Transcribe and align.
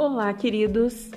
Olá, 0.00 0.32
queridos! 0.32 1.10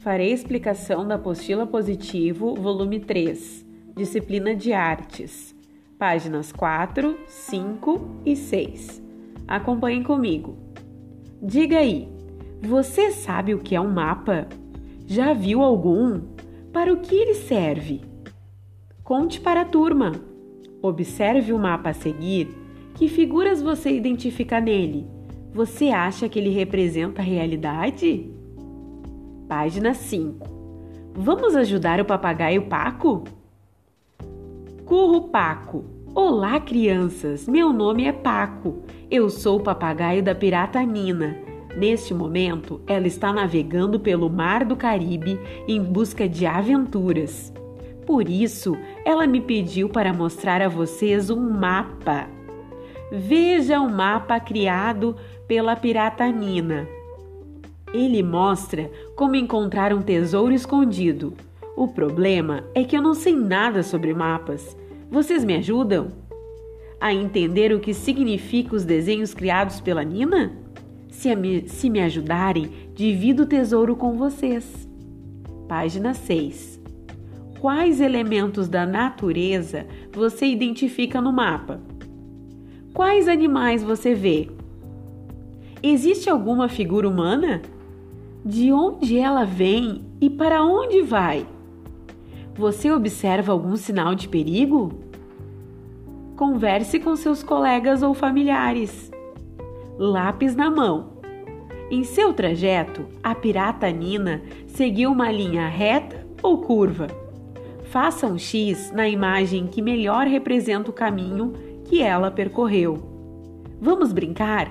Farei 0.00 0.30
explicação 0.30 1.08
da 1.08 1.14
apostila 1.14 1.66
positivo, 1.66 2.54
volume 2.54 3.00
3, 3.00 3.64
disciplina 3.96 4.54
de 4.54 4.74
artes, 4.74 5.56
páginas 5.98 6.52
4, 6.52 7.18
5 7.26 8.20
e 8.26 8.36
6. 8.36 9.02
Acompanhem 9.48 10.02
comigo. 10.02 10.54
Diga 11.40 11.78
aí, 11.78 12.10
você 12.60 13.10
sabe 13.10 13.54
o 13.54 13.58
que 13.58 13.74
é 13.74 13.80
um 13.80 13.90
mapa? 13.90 14.46
Já 15.06 15.32
viu 15.32 15.62
algum? 15.62 16.20
Para 16.74 16.92
o 16.92 17.00
que 17.00 17.14
ele 17.14 17.36
serve? 17.36 18.02
Conte 19.02 19.40
para 19.40 19.62
a 19.62 19.64
turma. 19.64 20.12
Observe 20.82 21.54
o 21.54 21.58
mapa 21.58 21.88
a 21.88 21.94
seguir. 21.94 22.54
Que 22.96 23.08
figuras 23.08 23.62
você 23.62 23.90
identifica 23.90 24.60
nele? 24.60 25.15
Você 25.56 25.88
acha 25.88 26.28
que 26.28 26.38
ele 26.38 26.50
representa 26.50 27.22
a 27.22 27.24
realidade? 27.24 28.30
Página 29.48 29.94
5. 29.94 30.46
Vamos 31.14 31.56
ajudar 31.56 31.98
o 31.98 32.04
papagaio 32.04 32.66
Paco? 32.66 33.24
Curro 34.84 35.30
Paco. 35.30 35.86
Olá, 36.14 36.60
crianças. 36.60 37.48
Meu 37.48 37.72
nome 37.72 38.04
é 38.04 38.12
Paco. 38.12 38.82
Eu 39.10 39.30
sou 39.30 39.58
o 39.58 39.62
papagaio 39.62 40.22
da 40.22 40.34
pirata 40.34 40.82
Nina. 40.82 41.38
Neste 41.74 42.12
momento, 42.12 42.82
ela 42.86 43.06
está 43.06 43.32
navegando 43.32 43.98
pelo 43.98 44.28
Mar 44.28 44.62
do 44.62 44.76
Caribe 44.76 45.40
em 45.66 45.82
busca 45.82 46.28
de 46.28 46.44
aventuras. 46.44 47.50
Por 48.04 48.28
isso, 48.28 48.76
ela 49.06 49.26
me 49.26 49.40
pediu 49.40 49.88
para 49.88 50.12
mostrar 50.12 50.60
a 50.60 50.68
vocês 50.68 51.30
um 51.30 51.40
mapa. 51.40 52.28
Veja 53.10 53.80
o 53.80 53.88
mapa 53.88 54.40
criado 54.40 55.16
pela 55.46 55.76
pirata 55.76 56.26
Nina. 56.26 56.88
Ele 57.94 58.22
mostra 58.22 58.90
como 59.14 59.36
encontrar 59.36 59.92
um 59.92 60.02
tesouro 60.02 60.52
escondido. 60.52 61.34
O 61.76 61.86
problema 61.86 62.64
é 62.74 62.82
que 62.82 62.96
eu 62.96 63.02
não 63.02 63.14
sei 63.14 63.34
nada 63.34 63.82
sobre 63.82 64.12
mapas. 64.12 64.76
Vocês 65.08 65.44
me 65.44 65.54
ajudam? 65.54 66.08
A 67.00 67.14
entender 67.14 67.72
o 67.72 67.78
que 67.78 67.94
significam 67.94 68.74
os 68.74 68.84
desenhos 68.84 69.32
criados 69.32 69.80
pela 69.80 70.02
Nina? 70.02 70.52
Se 71.08 71.34
me, 71.36 71.68
se 71.68 71.88
me 71.88 72.00
ajudarem, 72.00 72.70
divido 72.94 73.44
o 73.44 73.46
tesouro 73.46 73.94
com 73.94 74.16
vocês. 74.16 74.88
Página 75.68 76.12
6. 76.12 76.80
Quais 77.60 78.00
elementos 78.00 78.68
da 78.68 78.84
natureza 78.84 79.86
você 80.12 80.46
identifica 80.46 81.20
no 81.20 81.32
mapa? 81.32 81.80
Quais 82.96 83.28
animais 83.28 83.84
você 83.84 84.14
vê? 84.14 84.48
Existe 85.82 86.30
alguma 86.30 86.66
figura 86.66 87.06
humana? 87.06 87.60
De 88.42 88.72
onde 88.72 89.18
ela 89.18 89.44
vem 89.44 90.06
e 90.18 90.30
para 90.30 90.64
onde 90.64 91.02
vai? 91.02 91.46
Você 92.54 92.90
observa 92.90 93.52
algum 93.52 93.76
sinal 93.76 94.14
de 94.14 94.26
perigo? 94.30 94.94
Converse 96.36 96.98
com 96.98 97.14
seus 97.16 97.42
colegas 97.42 98.02
ou 98.02 98.14
familiares. 98.14 99.12
Lápis 99.98 100.56
na 100.56 100.70
mão. 100.70 101.18
Em 101.90 102.02
seu 102.02 102.32
trajeto, 102.32 103.04
a 103.22 103.34
pirata 103.34 103.90
Nina 103.90 104.40
seguiu 104.66 105.12
uma 105.12 105.30
linha 105.30 105.68
reta 105.68 106.26
ou 106.42 106.62
curva. 106.62 107.08
Faça 107.90 108.26
um 108.26 108.38
X 108.38 108.90
na 108.90 109.06
imagem 109.06 109.66
que 109.66 109.82
melhor 109.82 110.26
representa 110.26 110.90
o 110.90 110.94
caminho 110.94 111.75
que 111.88 112.02
ela 112.02 112.30
percorreu. 112.30 113.16
Vamos 113.80 114.12
brincar? 114.12 114.70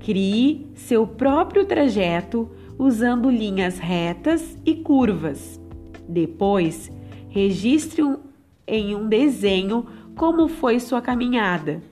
Crie 0.00 0.66
seu 0.74 1.06
próprio 1.06 1.64
trajeto 1.64 2.50
usando 2.78 3.30
linhas 3.30 3.78
retas 3.78 4.56
e 4.64 4.74
curvas. 4.74 5.60
Depois, 6.08 6.90
registre 7.28 8.02
um, 8.02 8.18
em 8.66 8.94
um 8.94 9.08
desenho 9.08 9.86
como 10.16 10.48
foi 10.48 10.80
sua 10.80 11.00
caminhada. 11.00 11.82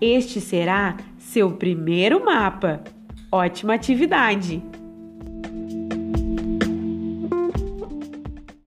Este 0.00 0.40
será 0.40 0.96
seu 1.18 1.52
primeiro 1.52 2.24
mapa. 2.24 2.82
Ótima 3.32 3.74
atividade! 3.74 4.62